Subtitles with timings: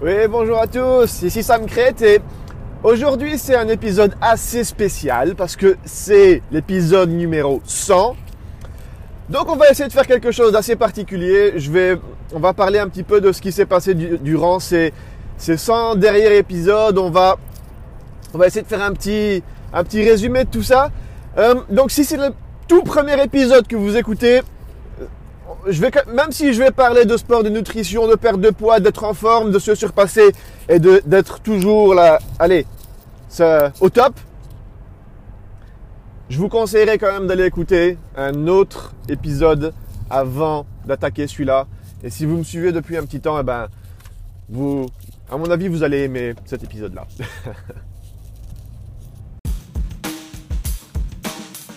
[0.00, 2.20] Oui, bonjour à tous, ici Sam Crête et
[2.84, 8.14] aujourd'hui c'est un épisode assez spécial parce que c'est l'épisode numéro 100.
[9.28, 11.54] Donc on va essayer de faire quelque chose d'assez particulier.
[11.56, 11.98] Je vais,
[12.32, 14.92] on va parler un petit peu de ce qui s'est passé durant ces,
[15.36, 16.96] ces 100 derniers épisodes.
[16.96, 17.36] On va,
[18.34, 19.42] on va essayer de faire un petit,
[19.72, 20.90] un petit résumé de tout ça.
[21.38, 22.28] Euh, donc si c'est le
[22.68, 24.42] tout premier épisode que vous écoutez,
[25.66, 28.80] je vais, même si je vais parler de sport, de nutrition, de perte de poids,
[28.80, 30.32] d'être en forme, de se surpasser
[30.68, 32.66] et d'être toujours là, allez,
[33.80, 34.14] au top,
[36.28, 39.72] je vous conseillerais quand même d'aller écouter un autre épisode
[40.10, 41.66] avant d'attaquer celui-là.
[42.02, 43.68] Et si vous me suivez depuis un petit temps, eh ben,
[44.48, 44.86] vous,
[45.30, 47.06] à mon avis, vous allez aimer cet épisode-là.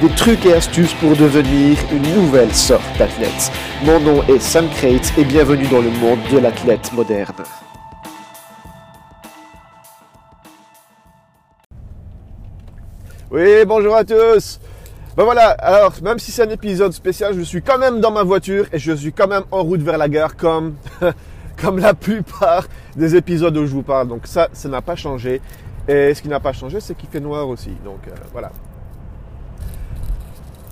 [0.00, 3.50] des trucs et astuces pour devenir une nouvelle sorte d'athlète.
[3.84, 7.34] Mon nom est Sam Crate et bienvenue dans le monde de l'athlète moderne.
[13.30, 14.60] Oui, bonjour à tous.
[15.16, 18.22] Ben voilà, alors même si c'est un épisode spécial, je suis quand même dans ma
[18.22, 20.76] voiture et je suis quand même en route vers la gare comme,
[21.60, 24.06] comme la plupart des épisodes où je vous parle.
[24.06, 25.40] Donc ça, ça n'a pas changé.
[25.88, 27.70] Et ce qui n'a pas changé, c'est qu'il fait noir aussi.
[27.84, 28.52] Donc euh, voilà.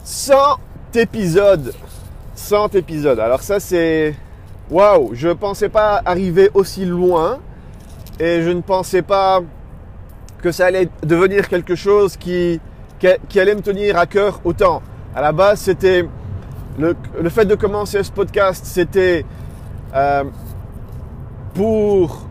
[0.06, 0.36] 100
[0.94, 1.74] épisodes.
[2.36, 3.18] 100 épisodes.
[3.18, 4.14] Alors ça c'est...
[4.70, 7.40] Waouh, je ne pensais pas arriver aussi loin
[8.20, 9.40] et je ne pensais pas
[10.40, 12.60] que ça allait devenir quelque chose qui,
[13.00, 14.80] qui, allait me tenir à cœur autant.
[15.14, 16.08] À la base, c'était
[16.78, 16.94] le,
[17.28, 19.24] fait de commencer ce podcast, c'était
[19.94, 20.24] euh,
[21.54, 22.28] pour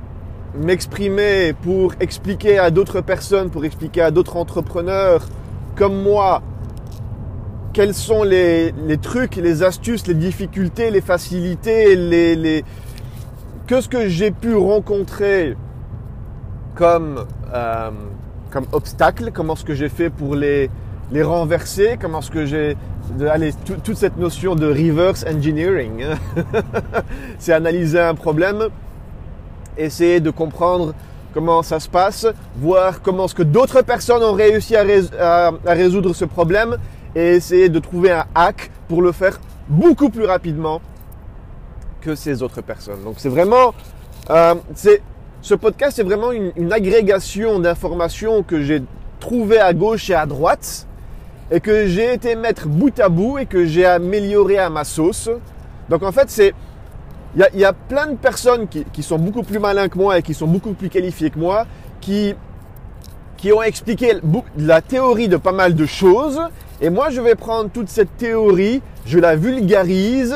[0.57, 5.27] m'exprimer, pour expliquer à d'autres personnes, pour expliquer à d'autres entrepreneurs
[5.75, 6.41] comme moi
[7.75, 12.63] quels sont les, trucs, les astuces, les difficultés, les facilités, les,
[13.67, 15.57] que ce que j'ai pu rencontrer
[16.73, 17.91] comme, euh,
[18.49, 20.69] comme obstacle, comment ce que j'ai fait pour les,
[21.11, 22.77] les renverser, comment ce que j'ai
[23.29, 23.51] allez,
[23.83, 26.41] toute cette notion de reverse engineering, hein.
[27.39, 28.69] c'est analyser un problème,
[29.77, 30.93] essayer de comprendre
[31.33, 32.25] comment ça se passe,
[32.55, 36.77] voir comment ce que d'autres personnes ont réussi à résoudre ce problème
[37.15, 40.81] et essayer de trouver un hack pour le faire beaucoup plus rapidement
[42.01, 43.03] que ces autres personnes.
[43.03, 43.73] Donc c'est vraiment,
[44.29, 44.55] euh,
[45.41, 48.83] ce podcast c'est vraiment une, agrégation d'informations que j'ai
[49.19, 50.87] trouvées à gauche et à droite
[51.51, 55.29] et que j'ai été mettre bout à bout et que j'ai amélioré à ma sauce.
[55.89, 56.53] Donc en fait c'est,
[57.35, 60.19] il y, y a, plein de personnes qui, qui sont beaucoup plus malins que moi
[60.19, 61.65] et qui sont beaucoup plus qualifiés que moi,
[62.01, 62.35] qui
[63.37, 64.13] qui ont expliqué
[64.57, 66.41] la théorie de pas mal de choses
[66.81, 70.35] et moi, je vais prendre toute cette théorie, je la vulgarise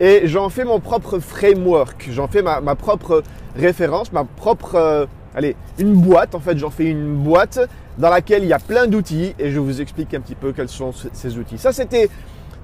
[0.00, 2.08] et j'en fais mon propre framework.
[2.10, 3.22] J'en fais ma, propre
[3.56, 6.34] référence, ma propre, euh, allez, une boîte.
[6.34, 7.60] En fait, j'en fais une boîte
[7.96, 10.68] dans laquelle il y a plein d'outils et je vous explique un petit peu quels
[10.68, 11.58] sont ces outils.
[11.58, 12.08] Ça, c'était,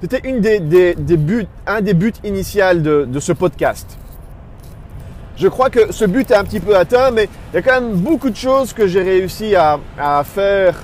[0.01, 3.97] c'était une des, des, buts, un des buts initiaux de, de ce podcast.
[5.37, 7.81] Je crois que ce but est un petit peu atteint, mais il y a quand
[7.81, 10.77] même beaucoup de choses que j'ai réussi à, à faire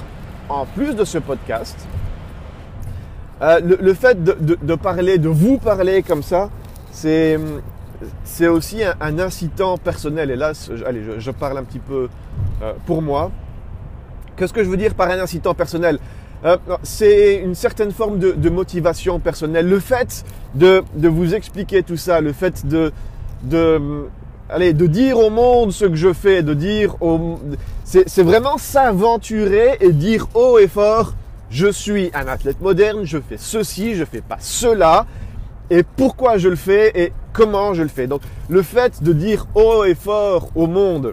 [0.48, 1.76] en plus de ce podcast.
[3.42, 6.50] Euh, le, fait de, parler, de vous parler comme ça,
[6.92, 7.38] c'est
[8.46, 10.30] aussi un, incitant personnel.
[10.30, 10.52] Et là,
[10.86, 12.08] allez, je, parle un petit peu
[12.62, 13.30] euh, pour moi.
[14.36, 15.98] Qu'est-ce que je veux dire par un incitant personnel?
[16.44, 19.68] Euh, C'est une certaine forme de, motivation personnelle.
[19.68, 20.24] Le fait
[20.54, 22.92] de, vous expliquer tout ça, le fait de,
[23.42, 23.80] de,
[24.50, 27.38] allez, de dire au monde ce que je fais, de dire au,
[27.84, 31.14] c'est vraiment s'aventurer et dire haut et fort,
[31.50, 35.06] je suis un athlète moderne, je fais ceci, je fais pas cela,
[35.68, 38.06] et pourquoi je le fais et comment je le fais?
[38.06, 41.12] Donc le fait de dire haut et fort au monde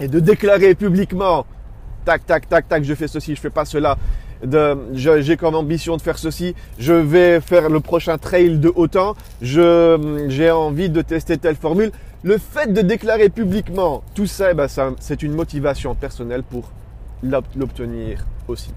[0.00, 1.46] et de déclarer publiquement,
[2.04, 3.96] tac, tac, tac, tac, je fais ceci, je fais pas cela,
[4.94, 10.50] j'ai comme ambition de faire ceci, je vais faire le prochain trail de autant, j'ai
[10.50, 11.92] envie de tester telle formule.
[12.24, 14.66] Le fait de déclarer publiquement tout ça, eh ben
[15.00, 16.70] c'est une motivation personnelle pour
[17.22, 18.70] l'obtenir aussi.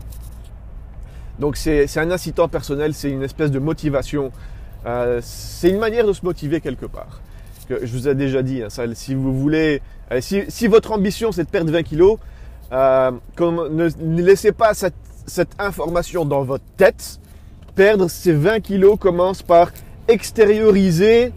[1.39, 4.31] Donc c'est un incitant personnel, c'est une espèce de motivation.
[4.85, 7.21] Euh, c'est une manière de se motiver quelque part.
[7.69, 11.49] Je vous ai déjà dit, hein, si vous voulez, euh, si, votre ambition c'est de
[11.49, 12.17] perdre 20 kilos,
[12.71, 14.93] euh, ne, laissez pas cette,
[15.57, 17.19] information dans votre tête,
[17.73, 19.71] perdre ces 20 kilos commence par
[20.07, 21.33] extérioriser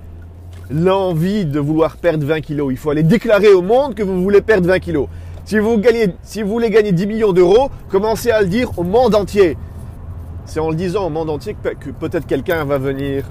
[0.71, 2.69] l'envie de vouloir perdre 20 kilos.
[2.71, 5.09] Il faut aller déclarer au monde que vous voulez perdre 20 kilos.
[5.47, 8.83] Si vous, gagnez, si vous voulez gagner 10 millions d'euros, commencez à le dire au
[8.83, 9.57] monde entier.
[10.49, 13.25] C'est en le disant au monde entier que, peut-être quelqu'un va venir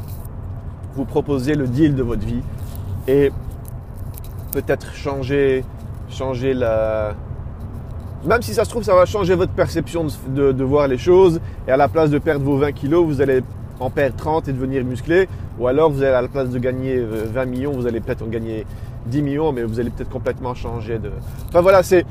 [0.93, 2.43] vous proposer le deal de votre vie
[3.07, 3.31] et
[4.51, 5.65] peut-être changer,
[6.09, 7.15] changer la...
[8.23, 11.41] Même si ça se trouve, ça va changer votre perception de, de, voir les choses
[11.67, 13.41] et à la place de perdre vos 20 kilos, vous allez
[13.79, 15.27] en perdre 30 et devenir musclé.
[15.59, 18.27] Ou alors, vous allez à la place de gagner 20 millions, vous allez peut-être en
[18.27, 18.67] gagner
[19.07, 21.09] 10 millions, mais vous allez peut-être complètement changer de...
[21.49, 22.05] Enfin voilà, c'est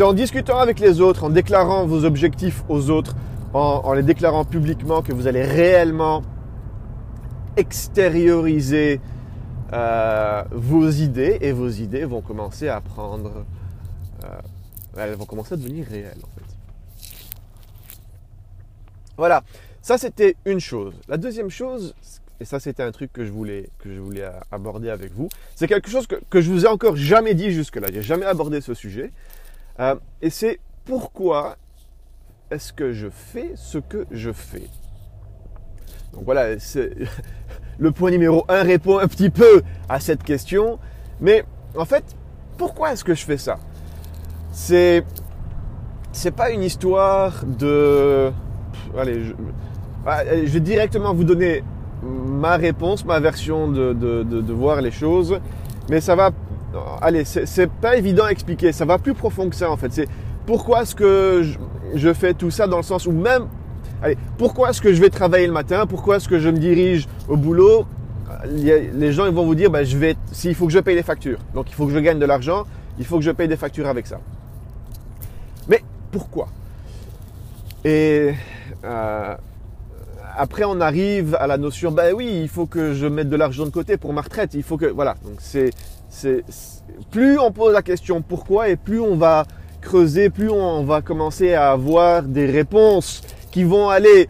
[0.00, 3.16] en discutant avec les autres, en déclarant vos objectifs aux autres,
[3.54, 6.22] en, les déclarant publiquement que vous allez réellement
[7.56, 9.00] extérioriser
[9.72, 13.44] euh, vos idées et vos idées vont commencer à prendre,
[14.24, 14.28] euh,
[14.96, 16.56] elles vont commencer à devenir réelles en fait.
[19.18, 19.42] Voilà,
[19.82, 20.94] ça c'était une chose.
[21.08, 21.94] La deuxième chose,
[22.40, 25.68] et ça c'était un truc que je voulais, que je voulais aborder avec vous, c'est
[25.68, 27.88] quelque chose que, que, je vous ai encore jamais dit jusque-là.
[27.92, 29.10] J'ai jamais abordé ce sujet.
[29.80, 31.56] Euh, et c'est pourquoi
[32.52, 34.68] est-ce que je fais ce que je fais.
[36.12, 36.54] Donc voilà,
[37.78, 40.78] le point numéro 1 répond un petit peu à cette question.
[41.20, 41.44] Mais
[41.76, 42.04] en fait,
[42.58, 43.58] pourquoi est-ce que je fais ça?
[44.52, 45.04] C'est
[46.36, 48.30] pas une histoire de
[48.98, 49.34] allez,
[50.06, 51.64] ah, je, vais directement vous donner
[52.02, 55.40] ma réponse, ma version de, voir les choses,
[55.88, 56.30] mais ça va
[57.00, 59.92] allez, c'est pas évident à expliquer, ça va plus profond que ça en fait.
[59.92, 60.08] C'est
[60.44, 61.42] pourquoi est-ce que
[61.94, 63.46] je fais tout ça dans le sens où même
[64.36, 65.86] pourquoi est-ce que je vais travailler le matin?
[65.86, 67.86] Pourquoi est-ce que je me dirige au boulot?
[68.46, 71.38] Les gens vont vous dire, ben, je vais, s'il faut que je paye les factures.
[71.54, 72.64] Donc il faut que je gagne de l'argent,
[72.98, 74.18] il faut que je paye des factures avec ça.
[75.68, 76.48] Mais pourquoi?
[77.84, 78.32] Et
[78.84, 79.36] euh,
[80.36, 83.64] après on arrive à la notion, ben oui, il faut que je mette de l'argent
[83.64, 84.54] de côté pour ma retraite.
[84.54, 85.14] Il faut que, voilà.
[85.24, 85.70] Donc c'est,
[86.08, 86.44] c'est,
[87.10, 89.44] plus on pose la question pourquoi et plus on va
[89.82, 93.20] creuser, plus on va commencer à avoir des réponses
[93.50, 94.28] qui vont aller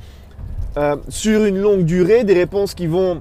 [0.76, 3.20] euh, sur une longue durée, des réponses qui vont,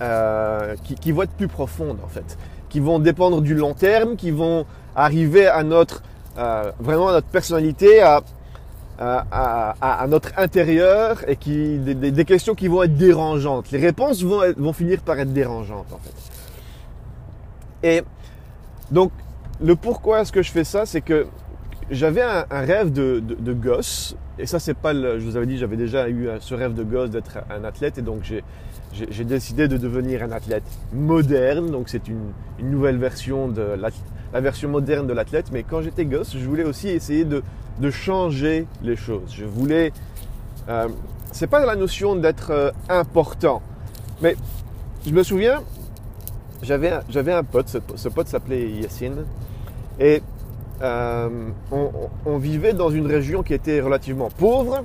[0.00, 2.38] euh, qui, vont être plus profondes en fait,
[2.68, 6.02] qui vont dépendre du long terme, qui vont arriver à notre,
[6.38, 8.22] euh, vraiment à notre personnalité, à,
[8.98, 13.72] à, notre intérieur et qui, des, questions qui vont être dérangeantes.
[13.72, 16.14] Les réponses vont, vont finir par être dérangeantes en fait.
[17.82, 18.02] Et
[18.92, 19.10] donc,
[19.64, 21.26] le pourquoi est-ce que je fais ça, c'est que
[21.90, 25.56] j'avais un, rêve de, de, gosse, et ça c'est pas le, je vous avais dit,
[25.56, 28.30] j'avais déjà eu ce rêve de gosse d'être un athlète, et donc
[28.92, 33.88] j'ai décidé de devenir un athlète moderne, donc c'est une, une, nouvelle version de la,
[34.34, 37.42] la version moderne de l'athlète, mais quand j'étais gosse, je voulais aussi essayer de,
[37.78, 39.32] de changer les choses.
[39.34, 39.92] Je voulais,
[40.68, 40.88] euh,
[41.32, 43.62] c'est pas la notion d'être euh, important,
[44.20, 44.36] mais
[45.06, 45.62] je me souviens,
[46.62, 49.24] j'avais un pote, ce, ce pote s'appelait Yassine,
[49.98, 50.22] et
[50.82, 51.28] euh,
[52.26, 54.84] on, vivait dans une région qui était relativement pauvre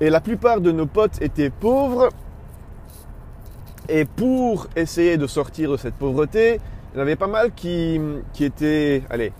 [0.00, 2.08] et la plupart de nos potes étaient pauvres.
[3.88, 6.60] Et pour essayer de sortir de cette pauvreté,
[6.92, 8.00] il y en avait pas mal qui,
[8.32, 9.32] qui étaient, allez,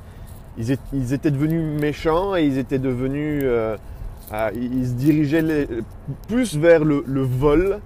[0.56, 0.71] ils,
[1.12, 3.77] étaient, devenus méchants et ils étaient devenus, euh,
[4.55, 5.69] ils se dirigeaient
[6.29, 7.81] plus vers le, vol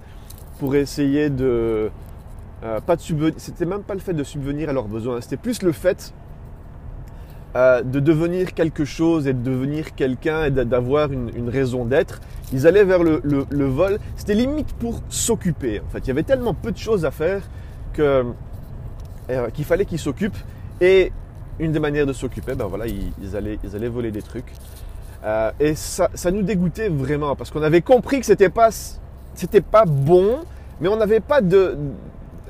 [0.59, 1.89] pour essayer de,
[2.63, 3.01] euh, pas de
[3.37, 6.13] c'était même pas le fait de subvenir à leurs besoins, c'était plus le fait
[7.53, 12.21] euh, de devenir quelque chose et de devenir quelqu'un et d'avoir une, raison d'être.
[12.53, 13.99] Ils allaient vers le, vol.
[14.15, 15.81] C'était limite pour s'occuper.
[15.85, 17.41] En fait, il y avait tellement peu de choses à faire
[17.91, 18.25] que
[19.29, 20.37] euh, qu'il fallait qu'ils s'occupent.
[20.79, 21.11] Et
[21.59, 24.53] une des manières de s'occuper, ben voilà, ils, allaient, ils allaient voler des trucs.
[25.25, 28.69] Euh, et ça, ça nous dégoûtait vraiment parce qu'on avait compris que c'était pas
[29.33, 30.39] c'était pas bon,
[30.79, 31.77] mais on n'avait pas de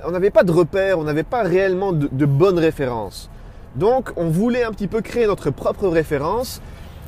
[0.06, 3.32] on n'avait pas de repères, on n'avait pas réellement de bonnes références.
[3.76, 6.62] Donc on voulait un petit peu créer notre propre référence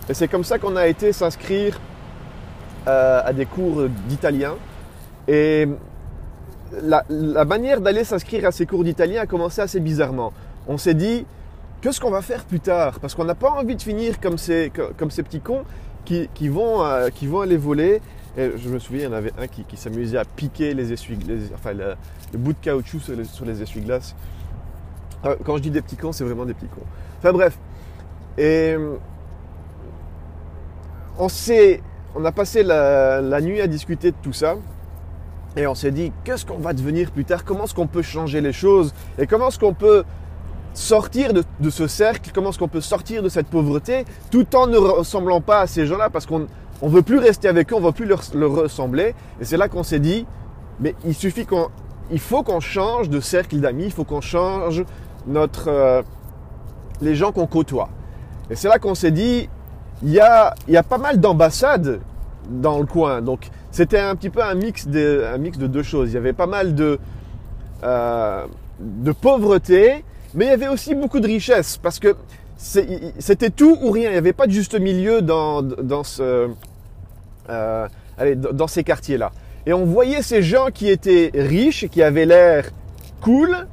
[0.10, 1.80] et c'est comme ça qu'on a été s'inscrire
[2.88, 4.56] euh, à des cours d'italien.
[5.28, 5.68] Et
[6.82, 10.34] la, manière d'aller s'inscrire à ces cours d'italien a commencé assez bizarrement.
[10.68, 11.26] On s'est dit,
[11.82, 13.00] qu'est-ce qu'on va faire plus tard?
[13.00, 15.64] Parce qu'on n'a pas envie de finir comme ces, comme ces petits cons
[16.04, 18.02] qui, vont, euh, qui vont aller voler.
[18.38, 21.18] Et je me souviens, il y en avait un qui, s'amusait à piquer les essuie,
[21.54, 21.96] enfin, le,
[22.38, 24.16] bout de caoutchouc sur les, sur les essuie-glaces.
[25.24, 26.86] Ah, quand je dis des petits cons, c'est vraiment des petits cons.
[27.20, 27.58] Enfin bref.
[28.38, 28.76] Et
[31.18, 31.82] on s'est,
[32.16, 34.56] on a passé la, nuit à discuter de tout ça.
[35.56, 37.46] Et on s'est dit, qu'est-ce qu'on va devenir plus tard?
[37.46, 38.94] Comment est-ce qu'on peut changer les choses?
[39.20, 40.04] Et comment est-ce qu'on peut
[40.74, 42.32] sortir de, ce cercle?
[42.34, 44.06] Comment est-ce qu'on peut sortir de cette pauvreté?
[44.32, 46.48] Tout en ne ressemblant pas à ces gens-là Parce qu'on
[46.82, 49.14] on veut plus rester avec eux, on veut plus leur, leur ressembler.
[49.40, 50.26] Et c'est là qu'on s'est dit,
[50.80, 51.70] mais il suffit qu'on,
[52.12, 54.84] il faut qu'on change de cercle d'amis, il faut qu'on change
[55.28, 56.02] notre, euh,
[57.02, 57.90] les gens qu'on côtoie.
[58.50, 59.50] Et c'est là qu'on s'est dit,
[60.02, 62.00] il y a, y a pas mal d'ambassades
[62.50, 63.22] dans le coin.
[63.22, 66.12] Donc c'était un petit peu un mix, de, un mix de deux choses.
[66.12, 67.00] Il y avait pas mal de,
[67.84, 68.46] euh,
[68.80, 70.04] de pauvreté,
[70.34, 72.16] mais il y avait aussi beaucoup de richesse parce que
[72.58, 74.10] c'était tout ou rien.
[74.10, 76.50] Il n'y avait pas de juste milieu dans, dans, ce,
[77.50, 77.88] euh,
[78.18, 79.32] allez, dans ces quartiers-là.
[79.66, 82.70] Et on voyait ces gens qui étaient riches, qui avaient l'air
[83.22, 83.68] cool,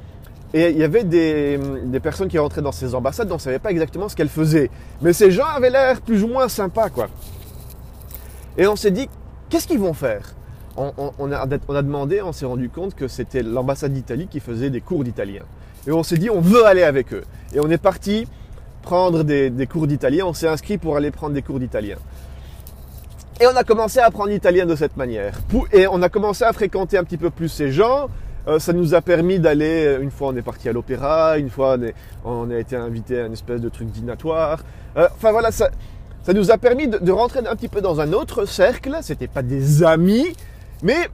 [0.53, 3.41] et il y avait des, des, personnes qui rentraient dans ces ambassades, dont on ne
[3.41, 4.69] savait pas exactement ce qu'elles faisaient.
[5.01, 7.07] Mais ces gens avaient l'air plus ou moins sympas, quoi.
[8.57, 9.07] Et on s'est dit,
[9.49, 10.33] qu'est-ce qu'ils vont faire?
[10.75, 14.39] On, on, a, on, a, demandé, on s'est rendu compte que c'était l'ambassade d'Italie qui
[14.39, 15.43] faisait des cours d'italien.
[15.87, 17.23] Et on s'est dit, on veut aller avec eux.
[17.53, 18.27] Et on est parti
[18.81, 21.97] prendre des, des cours d'italien, on s'est inscrit pour aller prendre des cours d'italien.
[23.39, 25.39] Et on a commencé à apprendre l'italien de cette manière.
[25.71, 28.07] Et on a commencé à fréquenter un petit peu plus ces gens.
[28.47, 31.49] Euh, ça nous a permis d'aller, euh, une fois on est parti à l'opéra, une
[31.49, 31.77] fois
[32.25, 34.63] on, a été invité à une espèce de truc dînatoire.
[34.97, 35.69] Euh, enfin voilà, ça,
[36.33, 38.97] nous a permis de, rentrer un petit peu dans un autre cercle.
[39.01, 40.35] C'était pas des amis,
[40.81, 41.09] mais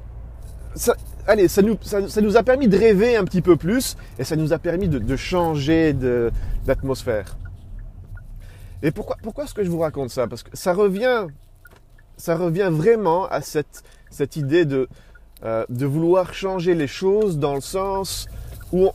[0.73, 0.95] ça,
[1.27, 4.59] allez, ça nous, a permis de rêver un petit peu plus et ça nous a
[4.59, 5.93] permis de, changer
[6.65, 7.37] d'atmosphère.
[8.83, 10.27] Et pourquoi, pourquoi est-ce que je vous raconte ça?
[10.27, 11.27] Parce que ça revient,
[12.15, 14.87] ça revient vraiment à cette idée de,
[15.43, 18.27] euh, de vouloir changer les choses dans le sens
[18.71, 18.89] où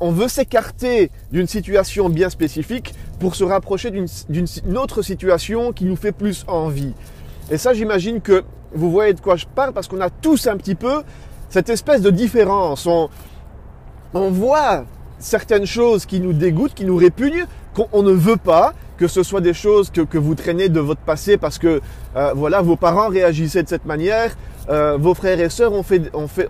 [0.00, 5.96] on, veut s'écarter d'une situation bien spécifique pour se rapprocher d'une autre situation qui nous
[5.96, 6.94] fait plus envie.
[7.50, 10.56] Et ça, j'imagine que vous voyez de quoi je parle parce qu'on a tous un
[10.56, 11.02] petit peu
[11.48, 12.86] cette espèce de différence.
[12.86, 13.10] On,
[14.14, 14.84] voit
[15.18, 19.40] certaines choses qui nous dégoûtent, qui nous répugnent, qu'on ne veut pas, que ce soit
[19.40, 21.80] des choses que, que, vous traînez de votre passé parce que
[22.16, 24.36] euh, voilà vos parents réagissaient de cette manière,
[24.68, 25.72] euh, vos frères et sœurs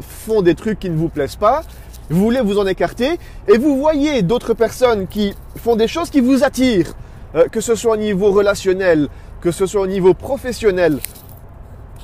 [0.01, 1.63] font des trucs qui ne vous plaisent pas,
[2.11, 3.19] vous voulez vous en écarter
[3.49, 6.93] et vous voyez d'autres personnes qui font des choses qui vous attirent,
[7.35, 9.09] euh, que ce soit au niveau relationnel,
[9.41, 10.99] que ce soit au niveau professionnel,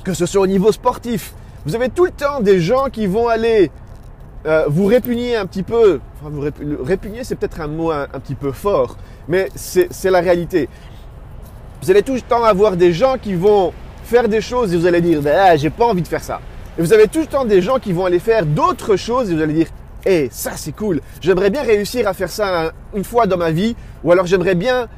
[0.03, 1.33] que ce soit au niveau sportif.
[1.65, 3.71] Vous avez tout le temps des gens qui vont aller
[4.47, 5.99] euh, vous répugner un petit peu.
[6.19, 10.19] Enfin, vous répugner, c'est peut-être un mot un, un, petit peu fort, mais c'est la
[10.19, 10.67] réalité.
[11.81, 13.71] Vous allez tout le temps avoir des gens qui vont
[14.11, 16.41] faire des choses et vous allez dire, ah, j'ai pas envie de faire ça.
[16.77, 19.35] Et vous avez tout le temps des gens qui vont aller faire d'autres choses et
[19.35, 19.67] vous allez dire,
[20.05, 20.99] hé, hey, ça c'est cool.
[21.21, 24.89] J'aimerais bien réussir à faire ça une fois dans ma vie, ou alors j'aimerais bien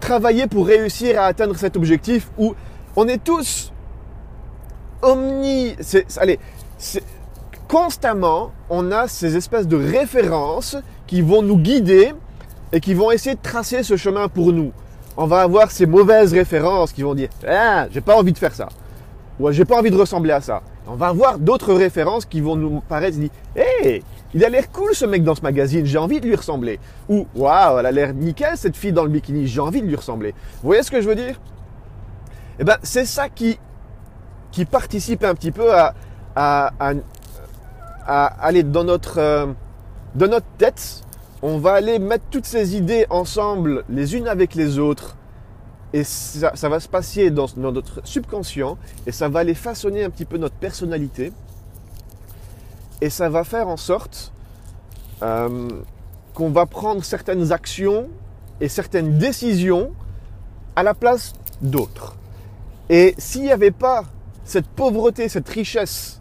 [0.00, 2.30] travailler pour réussir à atteindre cet objectif.
[2.38, 2.54] Où
[2.96, 3.70] on est tous
[5.02, 5.76] omni,
[6.16, 6.38] allez,
[7.68, 12.14] constamment, on a ces espèces de références qui vont nous guider
[12.72, 14.72] et qui vont essayer de tracer ce chemin pour nous.
[15.20, 18.54] On va avoir ces mauvaises références qui vont dire ah j'ai pas envie de faire
[18.54, 18.68] ça
[19.40, 20.62] ou j'ai pas envie de ressembler à ça.
[20.86, 23.18] On va avoir d'autres références qui vont nous paraître
[23.56, 26.78] hey, il a l'air cool ce mec dans ce magazine, j'ai envie de lui ressembler.
[27.08, 29.96] Ou waouh elle a l'air nickel cette fille dans le bikini, j'ai envie de lui
[29.96, 30.34] ressembler.
[30.62, 31.40] Vous voyez ce que je veux dire?
[32.60, 33.58] Eh ben c'est ça qui
[34.52, 35.92] qui participe un petit peu à
[38.06, 39.46] aller dans notre, euh,
[40.14, 41.02] dans notre tête.
[41.42, 45.16] On va aller mettre toutes ces idées ensemble, les unes avec les autres.
[45.92, 48.76] Et ça, va se passer dans, dans, notre subconscient
[49.06, 51.32] et ça va aller façonner un petit peu notre personnalité.
[53.00, 54.32] Et ça va faire en sorte
[55.22, 55.68] euh,
[56.34, 58.08] qu'on va prendre certaines actions
[58.60, 59.92] et certaines décisions
[60.76, 62.16] à la place d'autres.
[62.90, 64.04] Et s'il n'y avait pas
[64.44, 66.20] cette pauvreté, cette richesse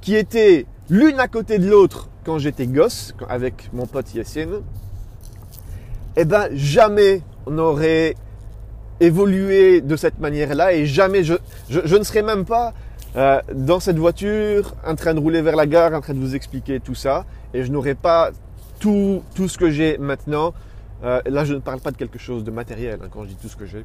[0.00, 4.62] qui était l'une à côté de l'autre quand j'étais gosse, avec mon pote Yassine,
[6.16, 8.14] eh ben jamais on n'aurait
[9.00, 11.34] évolué de cette manière-là et jamais je,
[11.70, 12.72] ne serais même pas
[13.16, 16.34] euh, dans cette voiture en train de rouler vers la gare, en train de vous
[16.34, 18.30] expliquer tout ça et je n'aurais pas
[18.78, 20.54] tout, tout ce que j'ai maintenant.
[21.04, 23.36] Euh, là, je ne parle pas de quelque chose de matériel hein, quand je dis
[23.36, 23.84] tout ce que j'ai.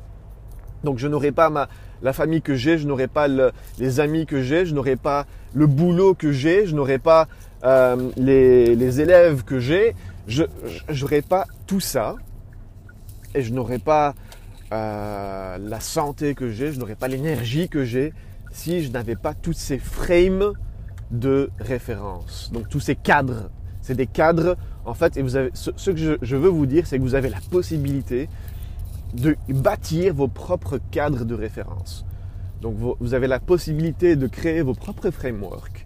[0.83, 1.67] Donc je n'aurai pas ma,
[2.01, 5.25] la famille que j'ai, je n'aurai pas le, les amis que j'ai, je n'aurai pas
[5.53, 7.27] le boulot que j'ai, je n'aurai pas
[7.63, 9.95] euh, les, élèves que j'ai,
[10.27, 10.43] je
[10.89, 12.15] n'aurai pas tout ça
[13.35, 14.15] et je n'aurai pas
[14.71, 18.13] euh, la santé que j'ai, je n'aurai pas l'énergie que j'ai
[18.51, 20.53] si je n'avais pas tous ces frames
[21.11, 22.49] de référence.
[22.53, 23.49] Donc tous ces cadres,
[23.81, 26.97] c'est des cadres en fait et vous avez ce, que je veux vous dire c'est
[26.97, 28.29] que vous avez la possibilité
[29.15, 32.05] de bâtir vos propres cadres de référence.
[32.61, 35.78] Donc vous avez la possibilité de créer vos propres frameworks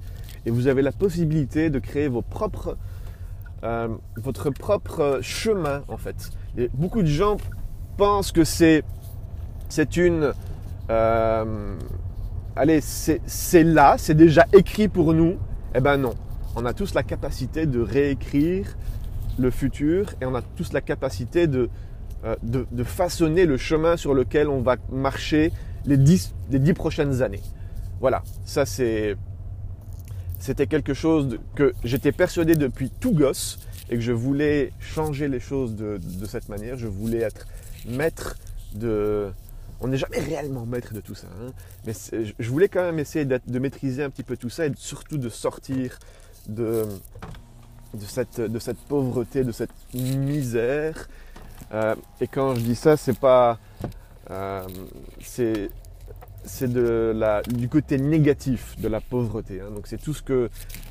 [0.46, 2.10] et vous avez la possibilité de créer
[3.64, 6.32] euh, votre propre chemin en fait.
[6.74, 7.38] Beaucoup de gens
[7.98, 8.84] pensent que c'est
[9.96, 10.34] une
[10.90, 11.76] euh,
[12.56, 15.38] allez, c'est là, c'est déjà écrit pour nous.
[15.76, 16.14] Eh ben non,
[16.56, 18.76] on a tous la capacité de réécrire
[19.40, 21.70] le futur et on a tous la capacité de,
[22.26, 22.36] euh,
[22.84, 25.52] façonner le chemin sur lequel on va marcher
[25.86, 26.34] les dix
[26.76, 27.42] prochaines années.
[28.00, 29.16] Voilà, ça c'est,
[30.44, 33.60] c'était quelque chose que j'étais persuadé depuis tout gosse
[33.90, 36.78] et que je voulais changer les choses de, cette manière.
[36.78, 37.48] Je voulais être
[37.88, 38.36] maître
[38.76, 39.32] de,
[39.80, 41.28] on n'est jamais réellement maître de tout ça.
[41.28, 41.54] Hein.
[41.88, 41.94] Mais
[42.38, 45.30] je voulais quand même essayer de maîtriser un petit peu tout ça et surtout de
[45.30, 45.98] sortir
[46.50, 46.88] de,
[48.06, 51.08] cette, pauvreté, de cette misère.
[51.74, 53.60] Euh, et quand je dis ça, c'est pas.
[54.30, 54.68] Euh,
[57.14, 59.62] la, du côté négatif de la pauvreté.
[59.62, 59.72] Hein.
[59.74, 60.50] Donc c'est tout ce que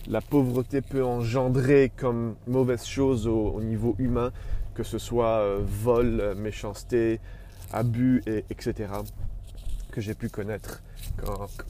[0.08, 4.32] la pauvreté peut engendrer comme mauvaise chose au, niveau humain,
[4.74, 7.20] que ce soit euh, vol, méchanceté,
[7.72, 8.88] abus, et, etc.
[9.90, 10.82] que j'ai pu connaître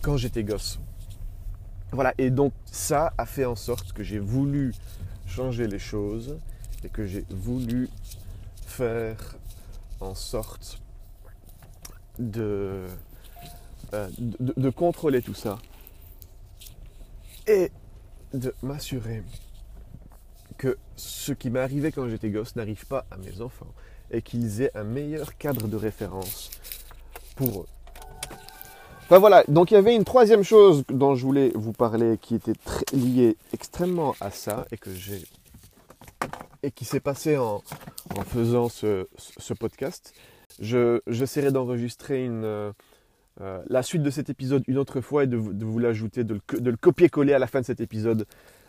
[0.03, 0.79] quand j'étais gosse.
[1.93, 4.73] Voilà, et donc ça a fait en sorte que j'ai voulu
[5.27, 6.39] changer les choses
[6.85, 7.89] et que j'ai voulu
[8.67, 9.37] faire
[10.01, 10.81] en sorte
[12.19, 12.87] de,
[13.95, 15.59] euh, de, contrôler tout ça
[17.47, 17.71] et
[18.33, 19.23] de m'assurer
[20.57, 23.75] que ce qui m'est arrivé quand j'étais gosse n'arrive pas à mes enfants
[24.11, 26.51] et qu'ils aient un meilleur cadre de référence
[27.37, 27.67] pour eux.
[29.03, 32.37] Enfin voilà, donc il y avait une troisième chose dont je voulais vous parler qui
[32.37, 32.55] était
[32.95, 35.23] liée extrêmement à ça et que j'ai
[36.63, 37.63] et qui s'est passé en,
[38.25, 39.07] faisant ce,
[39.59, 40.15] podcast.
[40.61, 42.73] Je, j'essaierai d'enregistrer une,
[43.43, 46.77] euh, la suite de cet épisode une autre fois et de, vous l'ajouter, de le,
[46.77, 48.27] copier-coller à la fin de cet épisode.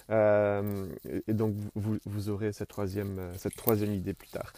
[0.10, 0.88] Euh,
[1.27, 4.51] et donc vous, aurez cette troisième, cette troisième idée plus tard.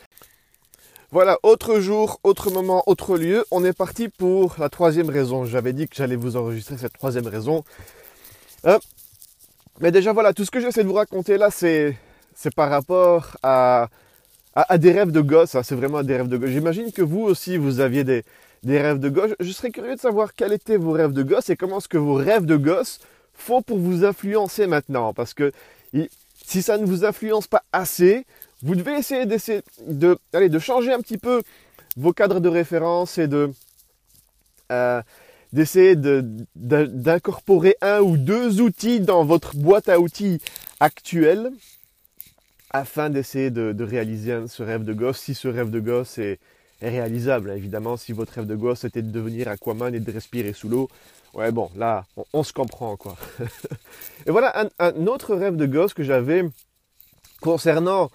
[1.11, 3.45] Voilà, autre jour, autre moment, autre lieu.
[3.51, 5.45] On est parti pour la troisième raison.
[5.45, 7.63] J'avais dit que j'allais vous enregistrer cette troisième raison.
[9.81, 11.97] Mais déjà voilà, tout ce que j'essaie de vous raconter là, c'est,
[12.33, 13.89] c'est par rapport à,
[14.55, 15.55] à, des rêves de gosse.
[15.55, 15.63] Hein.
[15.63, 16.49] C'est vraiment des rêves de gosse.
[16.49, 18.23] J'imagine que vous aussi, vous aviez des,
[18.65, 19.31] des rêves de gosse.
[19.39, 21.97] Je serais curieux de savoir quels étaient vos rêves de gosse et comment est-ce que
[21.97, 22.99] vos rêves de gosse
[23.33, 25.13] font pour vous influencer maintenant.
[25.13, 25.53] Parce que
[26.45, 28.25] si ça ne vous influence pas assez,
[28.61, 31.41] vous devez essayer d'essayer de, de changer un petit peu
[31.95, 33.51] vos cadres de référence et de
[34.71, 35.01] euh,
[35.53, 40.41] d'essayer d'incorporer un ou deux outils dans votre boîte à outils
[40.81, 41.51] actuelle
[42.71, 46.39] afin d'essayer de, réaliser ce rêve de gosse, si ce rêve de gosse est,
[46.89, 47.51] réalisable.
[47.51, 50.89] Évidemment, si votre rêve de gosse était de devenir Aquaman et de respirer sous l'eau,
[51.33, 53.15] ouais bon, là, on, se comprend quoi.
[54.25, 56.43] et voilà un, autre rêve de gosse que j'avais
[57.41, 58.11] concernant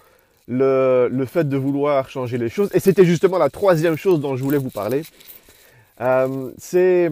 [0.47, 2.69] le, fait de vouloir changer les choses.
[2.73, 5.03] Et c'était justement la troisième chose dont je voulais vous parler.
[6.01, 7.11] Euh, c'est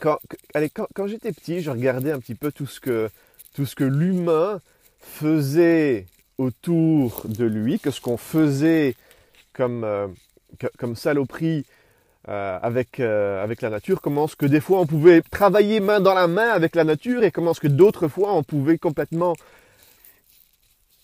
[0.00, 0.18] quand,
[0.54, 3.10] allez, quand, quand j'étais petit, je regardais un petit peu tout ce que,
[3.54, 4.60] tout ce que l'humain
[5.00, 8.94] faisait autour de lui, que ce qu'on faisait
[9.52, 10.06] comme, euh,
[10.78, 11.64] comme saloperie
[12.28, 16.14] euh, avec, avec la nature, comment ce que des fois on pouvait travailler main dans
[16.14, 19.34] la main avec la nature et comment ce que d'autres fois on pouvait complètement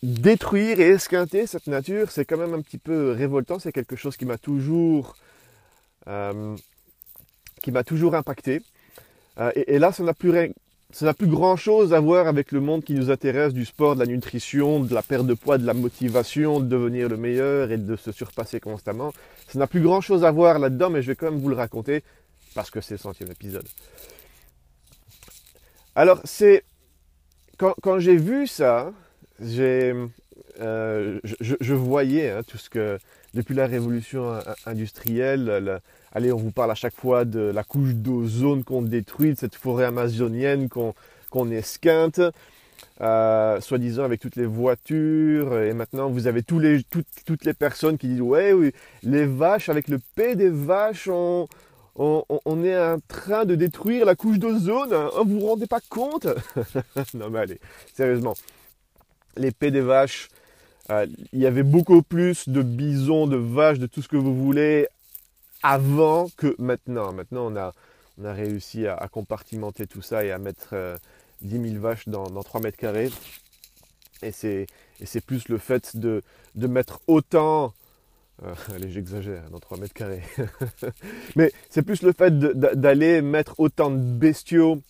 [0.05, 3.59] détruire et esquinter cette nature, c'est quand même un petit peu révoltant.
[3.59, 5.17] C'est quelque chose qui m'a toujours,
[6.09, 6.55] euh,
[7.63, 8.61] qui m'a toujours impacté.
[9.41, 10.31] Euh, et, là, ça n'a plus
[10.95, 13.97] ça n'a plus grand chose à voir avec le monde qui nous intéresse, du sport,
[13.97, 17.73] de la nutrition, de la perte de poids, de la motivation, de devenir le meilleur
[17.73, 19.13] et de se surpasser constamment.
[19.49, 21.57] Ça n'a plus grand chose à voir là-dedans, mais je vais quand même vous le
[21.57, 22.05] raconter
[22.55, 23.67] parce que c'est le centième épisode.
[25.97, 26.63] Alors, c'est
[27.59, 28.93] quand, quand j'ai vu ça,
[29.41, 29.93] j'ai,
[30.61, 33.01] euh, je, voyais hein, tout ce que,
[33.35, 35.81] depuis la révolution industrielle,
[36.13, 39.57] allez, on vous parle à chaque fois de la couche d'ozone qu'on détruit, de cette
[39.57, 40.95] forêt amazonienne qu'on
[41.35, 42.21] qu'on esquinte,
[43.01, 46.85] euh, soi-disant avec toutes les voitures, et maintenant vous avez tous les,
[47.27, 48.55] toutes les personnes qui disent ouais,
[49.03, 51.49] les vaches, avec le P des vaches, on,
[51.97, 56.29] on, est en train de détruire la couche d'ozone, hein, vous vous rendez pas compte?
[57.15, 57.61] Non mais allez,
[57.95, 58.35] sérieusement,
[59.37, 60.29] l'épée des vaches.
[60.91, 64.35] Euh, il y avait beaucoup plus de bisons, de vaches, de tout ce que vous
[64.35, 64.89] voulez
[65.63, 67.13] avant que maintenant.
[67.13, 67.73] Maintenant, on a,
[68.33, 70.97] réussi à, compartimenter tout ça et à mettre euh,
[71.43, 73.11] 10 000 vaches dans, dans 3 mètres carrés.
[74.23, 74.67] Et c'est,
[75.27, 76.23] plus le fait de,
[76.55, 77.73] de mettre autant...
[78.43, 80.23] Euh, allez, j'exagère, dans 3 mètres carrés.
[81.37, 84.81] Mais c'est plus le fait d'aller mettre autant de bestiaux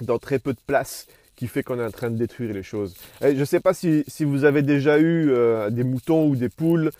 [0.00, 1.06] dans très peu de place
[1.42, 2.94] qui fait qu'on est en train de détruire les choses.
[3.20, 6.92] je ne sais pas si, vous avez déjà eu euh, des moutons ou des poules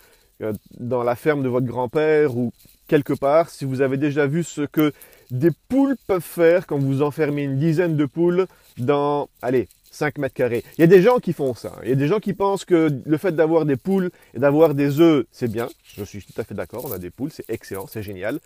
[0.42, 2.52] euh, dans la ferme de votre grand-père ou
[2.88, 4.92] quelque part, si vous avez déjà vu ce que
[5.30, 10.34] des poules peuvent faire quand vous enfermez une dizaine de poules dans, allez, 5 mètres
[10.34, 10.64] carrés.
[10.76, 11.76] Il y a des gens qui font ça.
[11.84, 14.74] Il y a des gens qui pensent que le fait d'avoir des poules et d'avoir
[14.74, 15.68] des œufs, c'est bien.
[15.96, 16.84] Je suis tout à fait d'accord.
[16.84, 18.40] On a des poules, c'est excellent, c'est génial.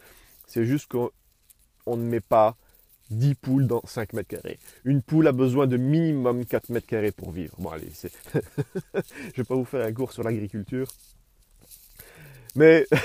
[0.47, 2.55] C'est juste qu'on ne met pas
[3.11, 4.59] 10 poules dans 5 mètres carrés.
[4.85, 7.55] Une poule a besoin de minimum 4 mètres carrés pour vivre.
[7.59, 8.13] Bon, allez, c'est...
[8.95, 10.89] je vais pas vous faire un cours sur l'agriculture.
[12.55, 12.87] Mais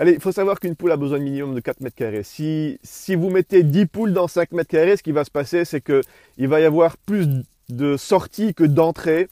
[0.00, 2.22] Allez, il faut savoir qu'une poule a besoin de minimum de 4 mètres carrés.
[2.22, 5.66] Si, si vous mettez 10 poules dans 5 mètres carrés, ce qui va se passer,
[5.66, 7.26] c'est qu'il va y avoir plus
[7.68, 9.28] de sorties que d'entrées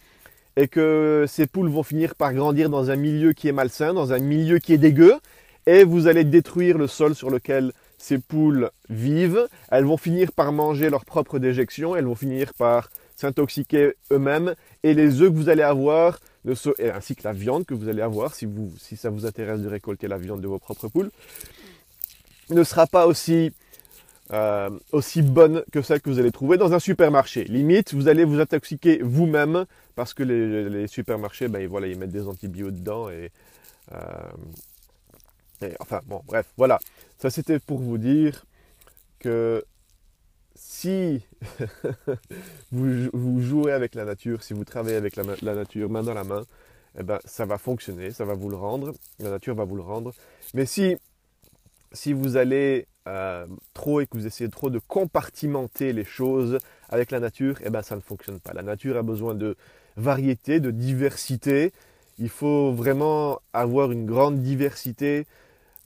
[0.57, 4.13] et que ces poules vont finir par grandir dans un milieu qui est malsain, dans
[4.13, 5.15] un milieu qui est dégueu,
[5.65, 9.49] et vous allez détruire le sol sur lequel ces poules vivent.
[9.71, 14.95] Elles vont finir par manger leur propre déjection, elles vont finir par s'intoxiquer eux-mêmes, et
[14.95, 16.21] les œufs que vous allez avoir
[16.95, 18.49] ainsi que la viande que vous allez avoir, si,
[18.97, 21.11] ça vous intéresse de récolter la viande de vos propres poules,
[22.51, 23.53] ne sera pas aussi,
[24.33, 27.45] euh, aussi bonne que celle que vous allez trouver dans un supermarché.
[27.45, 32.27] Limite, vous allez vous intoxiquer vous-même parce que les, supermarchés, ben, voilà, ils mettent des
[32.27, 33.31] antibiotiques dedans et,
[33.93, 33.97] euh,
[35.81, 36.79] enfin bon, bref, voilà.
[37.19, 38.45] Ça c'était pour vous dire
[39.19, 39.65] que
[40.55, 41.23] si
[42.73, 46.45] vous, jouez avec la nature, si vous travaillez avec la, nature main dans la main,
[46.99, 49.83] eh ben, ça va fonctionner, ça va vous le rendre, la nature va vous le
[49.83, 50.13] rendre.
[50.55, 50.97] Mais si,
[51.93, 57.11] si vous allez euh, trop et que vous essayez trop de compartimenter les choses avec
[57.13, 58.53] la nature, eh ben, ça ne fonctionne pas.
[58.53, 59.57] La nature a besoin de
[59.97, 61.73] variété, de diversité.
[62.19, 65.27] Il faut vraiment avoir une grande diversité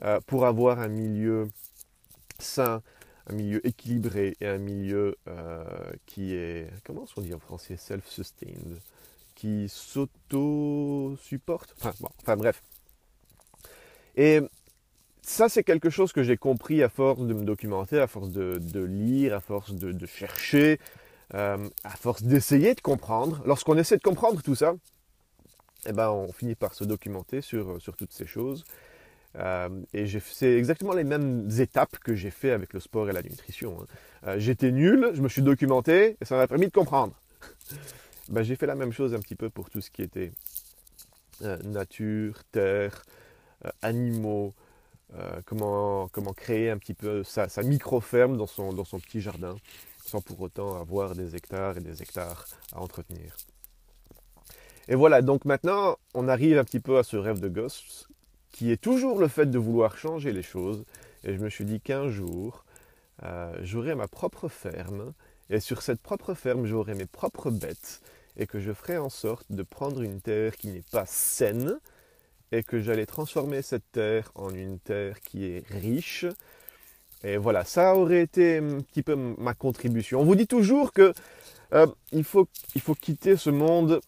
[0.04, 1.48] euh, pour avoir un milieu
[2.38, 2.82] sain,
[3.28, 5.64] un milieu équilibré et un milieu euh,
[6.06, 8.80] qui est, comment on dit en français, self-sustained,
[9.34, 11.74] qui s'auto-supporte?
[11.84, 12.62] Enfin, bref.
[14.16, 14.40] Et
[15.22, 18.80] ça, c'est quelque chose que j'ai compris à force de me documenter, à force de,
[18.80, 20.80] lire, à force de, chercher,
[21.34, 23.40] euh, à force d'essayer de comprendre.
[23.46, 24.74] Lorsqu'on essaie de comprendre tout ça,
[25.86, 28.64] eh ben, on finit par se documenter sur, sur toutes ces choses.
[29.38, 33.22] Euh, et c'est exactement les mêmes étapes que j'ai fait avec le sport et la
[33.22, 33.78] nutrition.
[33.80, 33.86] Hein.
[34.26, 37.14] Euh, j'étais nul, je me suis documenté et ça m'a permis de comprendre.
[38.28, 40.32] ben, j'ai fait la même chose un petit peu pour tout ce qui était
[41.42, 43.04] euh, nature, terre,
[43.80, 44.54] animaux,
[45.44, 49.56] comment, comment créer un petit peu sa, sa micro-ferme dans son, dans son petit jardin
[50.04, 53.36] sans pour autant avoir des hectares et des hectares à entretenir.
[54.88, 58.08] Et voilà, donc maintenant, on arrive un petit peu à ce rêve de gosse
[58.52, 60.84] qui est toujours le fait de vouloir changer les choses.
[61.24, 62.64] Et je me suis dit qu'un jour,
[63.24, 65.12] euh, j'aurai ma propre ferme,
[65.50, 68.00] et sur cette propre ferme, j'aurai mes propres bêtes,
[68.36, 71.78] et que je ferai en sorte de prendre une terre qui n'est pas saine,
[72.52, 76.26] et que j'allais transformer cette terre en une terre qui est riche.
[77.24, 80.20] Et voilà, ça aurait été un petit peu ma contribution.
[80.20, 81.14] On vous dit toujours que
[81.72, 81.86] euh,
[82.24, 84.00] faut, il faut quitter ce monde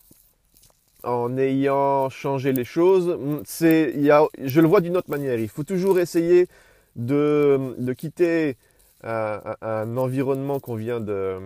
[1.05, 5.39] en ayant changé les choses, c'est, y a, je le vois d'une autre manière.
[5.39, 6.49] Il faut toujours essayer
[6.97, 8.57] de, quitter
[9.03, 11.41] un, un, environnement qu'on vient de,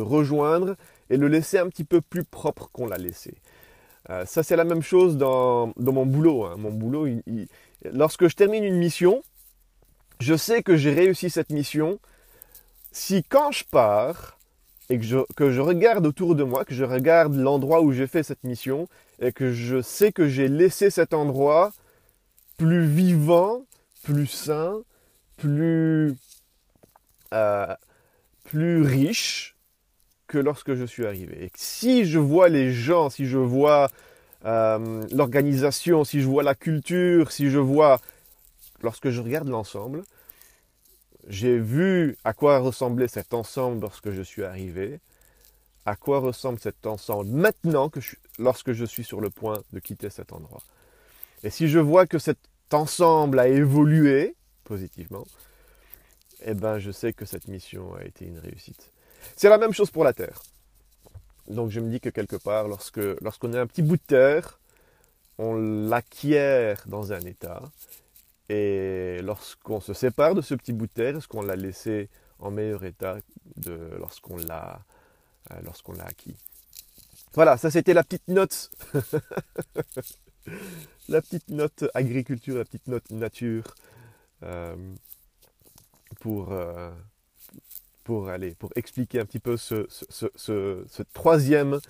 [0.00, 0.76] rejoindre
[1.10, 3.34] et le laisser un petit peu plus propre qu'on l'a laissé.
[4.10, 6.44] Euh, ça, c'est la même chose dans, mon boulot.
[6.44, 6.56] Hein.
[6.58, 7.08] Mon boulot,
[7.84, 9.22] lorsque je termine une mission,
[10.20, 11.98] je sais que j'ai réussi cette mission
[12.92, 14.33] si quand je pars,
[14.90, 18.06] et que je, que je regarde autour de moi, que je regarde l'endroit où j'ai
[18.06, 18.88] fait cette mission,
[19.20, 21.72] et que je sais que j'ai laissé cet endroit
[22.56, 23.64] plus vivant,
[24.02, 24.80] plus sain,
[25.36, 26.14] plus,
[27.32, 27.74] euh,
[28.44, 29.56] plus riche
[30.26, 31.44] que lorsque je suis arrivé.
[31.44, 33.88] Et si je vois les gens, si je vois
[34.44, 38.00] euh, l'organisation, si je vois la culture, si je vois,
[38.82, 40.04] lorsque je regarde l'ensemble,
[41.28, 45.00] j'ai vu à quoi ressemblait cet ensemble lorsque je suis arrivé,
[45.86, 48.00] à quoi ressemble cet ensemble maintenant que
[48.38, 50.62] lorsque je suis sur le point de quitter cet endroit.
[51.42, 52.38] Et si je vois que cet
[52.72, 54.34] ensemble a évolué
[54.64, 55.26] positivement,
[56.42, 58.90] eh ben je sais que cette mission a été une réussite.
[59.36, 60.42] C'est la même chose pour la Terre.
[61.48, 64.58] Donc je me dis que quelque part, lorsque lorsqu'on a un petit bout de terre,
[65.38, 67.62] on l'acquiert dans un état,
[68.48, 72.50] et lorsqu'on se sépare de ce petit bout de terre, est-ce qu'on l'a laissé en
[72.50, 73.16] meilleur état
[73.56, 74.80] de lorsqu'on l'a
[75.50, 76.36] euh, lorsqu'on acquis?
[77.32, 78.70] Voilà, ça c'était la petite note.
[81.08, 83.64] la petite note agriculture, la petite note nature
[84.42, 84.76] euh,
[86.20, 86.92] pour, euh,
[88.04, 91.80] pour, aller, pour expliquer un petit peu ce, ce, ce, troisième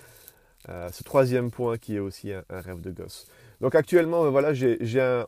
[0.66, 3.26] ce troisième point qui est aussi un, rêve de gosse.
[3.60, 4.78] Donc actuellement, voilà, j'ai,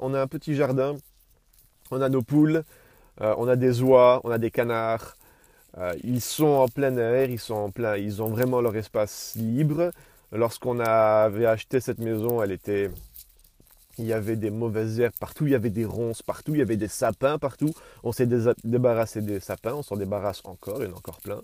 [0.00, 0.96] on a un petit jardin,
[1.90, 2.64] on a nos poules,
[3.20, 5.16] euh, on a des oies, on a des canards.
[5.78, 9.34] Euh, ils sont en plein air, ils sont en plein, ils ont vraiment leur espace
[9.36, 9.90] libre.
[10.32, 12.90] Lorsqu'on avait acheté cette maison, elle était,
[13.98, 16.62] il y avait des mauvaises herbes partout, il y avait des ronces partout, il y
[16.62, 17.72] avait des sapins partout.
[18.02, 18.28] On s'est
[18.64, 21.40] débarrassé des sapins, on s'en débarrasse encore, il y en a encore plein.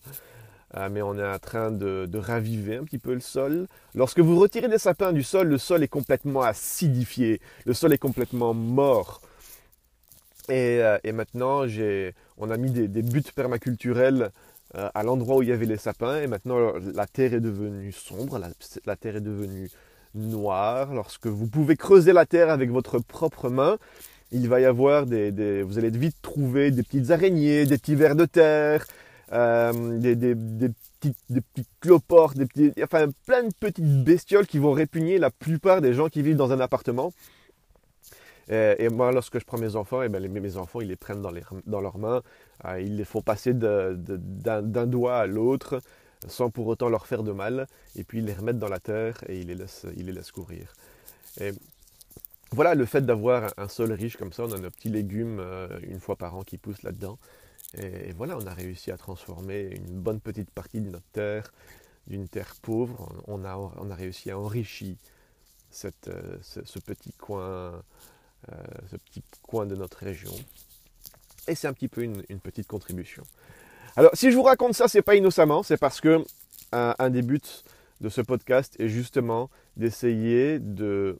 [0.76, 3.66] Euh, mais on est en train de, raviver un petit peu le sol.
[3.94, 7.98] Lorsque vous retirez des sapins du sol, le sol est complètement acidifié, le sol est
[7.98, 9.20] complètement mort.
[10.48, 11.64] Et, euh, maintenant,
[12.38, 14.30] on a mis des, buts permaculturels
[14.74, 17.92] euh, à l'endroit où il y avait les sapins, et maintenant la terre est devenue
[17.92, 18.40] sombre,
[18.86, 19.70] la, terre est devenue
[20.14, 20.94] noire.
[20.94, 23.78] Lorsque vous pouvez creuser la terre avec votre propre main,
[24.30, 28.16] il va y avoir des, vous allez vite trouver des petites araignées, des petits vers
[28.16, 28.86] de terre,
[29.32, 34.46] euh, des, des, des, petites, des petites cloportes, des petits, enfin plein de petites bestioles
[34.46, 37.12] qui vont répugner la plupart des gens qui vivent dans un appartement.
[38.48, 41.80] Et, moi, lorsque je prends mes enfants, et ben, mes enfants, ils les prennent dans,
[41.80, 42.22] leurs mains,
[42.64, 45.80] euh, ils les font passer d'un doigt à l'autre
[46.28, 49.18] sans pour autant leur faire de mal, et puis ils les remettent dans la terre
[49.28, 50.72] et ils les laissent, courir.
[51.40, 51.50] Et
[52.52, 55.68] voilà le fait d'avoir un sol riche comme ça, on a nos petits légumes euh,
[55.82, 57.18] une fois par an qui poussent là-dedans.
[57.78, 61.52] Et, voilà, on a réussi à transformer une bonne petite partie de notre terre,
[62.06, 64.96] d'une terre pauvre, on a, réussi à enrichir
[65.84, 67.82] euh, ce, petit coin,
[68.50, 68.56] euh,
[68.90, 70.32] ce petit coin de notre région.
[71.48, 73.22] Et c'est un petit peu une, petite contribution.
[73.96, 76.24] Alors, si je vous raconte ça, c'est pas innocemment, c'est parce que
[76.72, 77.40] un des buts
[78.00, 81.18] de ce podcast est justement d'essayer de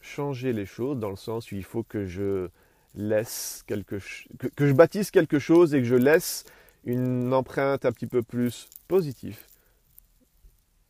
[0.00, 2.48] changer les choses dans le sens où il faut que je
[2.94, 3.96] laisse quelque
[4.38, 6.44] que, je bâtisse quelque chose et que je laisse
[6.84, 9.38] une empreinte un petit peu plus positive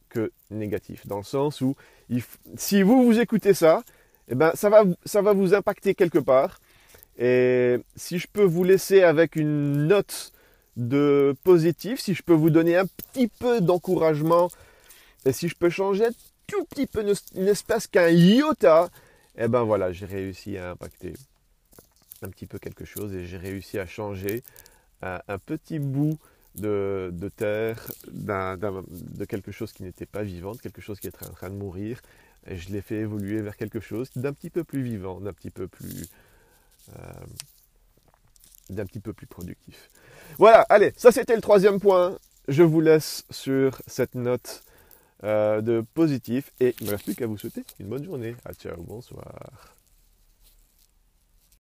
[0.09, 1.03] que négative.
[1.07, 1.77] Dans le sens où
[2.57, 3.83] si vous vous écoutez ça,
[4.29, 6.61] eh ben, ça, va, ça va vous impacter quelque part.
[7.19, 10.33] Et si je peux vous laisser avec une note
[10.77, 14.51] de positif, si je peux vous donner un petit peu d'encouragement,
[15.25, 16.13] et si je peux changer un
[16.47, 18.89] tout petit peu, une espèce qu'un iota,
[19.37, 21.15] eh ben voilà, j'ai réussi à impacter
[22.23, 24.43] un petit peu quelque chose et j'ai réussi à changer
[25.03, 26.19] un, petit bout
[26.55, 31.51] de, terre, de quelque chose qui n'était pas vivant, quelque chose qui était en train
[31.51, 32.01] de mourir.
[32.47, 35.51] Et je l'ai fait évoluer vers quelque chose d'un petit peu plus vivant, d'un petit
[35.51, 36.07] peu plus,
[36.97, 37.13] euh,
[38.71, 39.91] d'un petit peu plus productif.
[40.39, 42.19] Voilà, allez, ça c'était le troisième point.
[42.49, 44.63] Je vous laisse sur cette note
[45.23, 48.37] euh, de positif et il ne me reste plus qu'à vous souhaiter une bonne journée.
[48.45, 49.74] À ciao, bonsoir.